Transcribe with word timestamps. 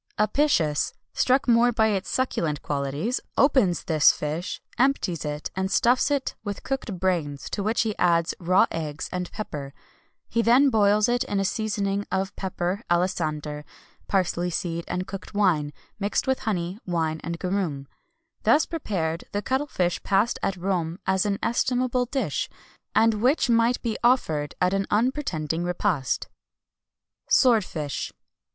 Apicius, 0.17 0.95
struck 1.13 1.47
more 1.47 1.71
by 1.71 1.89
its 1.89 2.09
succulent 2.09 2.63
qualities, 2.63 3.19
opens 3.37 3.83
this 3.83 4.11
fish, 4.11 4.59
empties 4.79 5.23
it, 5.23 5.51
and 5.55 5.69
stuffs 5.69 6.09
it 6.09 6.33
with 6.43 6.63
cooked 6.63 6.97
brains, 6.99 7.47
to 7.51 7.61
which 7.61 7.81
he 7.81 7.95
adds 7.99 8.33
raw 8.39 8.65
eggs 8.71 9.09
and 9.11 9.31
pepper; 9.31 9.75
he 10.27 10.41
then 10.41 10.71
boils 10.71 11.07
it 11.07 11.23
in 11.25 11.39
a 11.39 11.45
seasoning 11.45 12.07
of 12.11 12.35
pepper, 12.35 12.81
alisander, 12.89 13.63
parsley 14.07 14.49
seed, 14.49 14.83
and 14.87 15.05
cooked 15.07 15.35
wine, 15.35 15.71
mixed 15.99 16.25
with 16.25 16.39
honey, 16.39 16.79
wine, 16.87 17.21
and 17.23 17.37
garum.[XXI 17.37 17.63
177] 17.63 17.87
Thus 18.41 18.65
prepared, 18.65 19.25
the 19.33 19.43
cuttle 19.43 19.67
fish 19.67 20.01
passed 20.01 20.39
at 20.41 20.57
Rome 20.57 20.97
as 21.05 21.27
an 21.27 21.37
estimable 21.43 22.05
dish, 22.07 22.49
and 22.95 23.21
which 23.21 23.51
might 23.51 23.79
be 23.83 23.99
offered 24.03 24.55
at 24.59 24.73
an 24.73 24.87
unpretending 24.89 25.63
repast. 25.63 26.27
SWORDFISH. 27.29 28.13